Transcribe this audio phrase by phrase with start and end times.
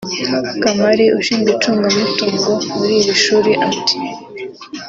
[0.63, 3.95] Kamali ushinzwe icunga mutungo muri iri shuri ati